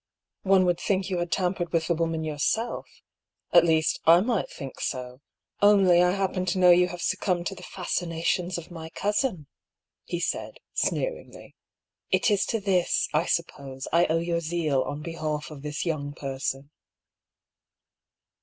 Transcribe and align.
"One 0.41 0.65
would 0.65 0.79
think 0.79 1.11
you 1.11 1.19
had 1.19 1.31
tampered 1.31 1.71
with 1.71 1.85
the 1.85 1.93
woman 1.93 2.23
yourself— 2.23 2.87
at 3.53 3.63
least, 3.63 3.99
I 4.07 4.19
might 4.21 4.49
think 4.49 4.79
so— 4.81 5.21
only 5.61 6.01
I 6.01 6.09
happen 6.13 6.43
to 6.47 6.57
know 6.57 6.71
you 6.71 6.87
have 6.87 7.03
succumbed 7.03 7.45
to 7.45 7.53
the 7.53 7.61
fascina 7.61 8.23
tions 8.25 8.57
of 8.57 8.71
my 8.71 8.89
cousin," 8.89 9.45
he 10.03 10.19
said, 10.19 10.57
sneeringly." 10.73 11.55
It 12.09 12.31
is 12.31 12.47
to 12.47 12.59
this, 12.59 13.09
I 13.13 13.27
suppose, 13.27 13.87
I 13.93 14.07
owe 14.07 14.17
your 14.17 14.39
zeal 14.41 14.81
on 14.81 15.03
behalf 15.03 15.51
of 15.51 15.61
this 15.61 15.85
young 15.85 16.13
person." 16.13 16.71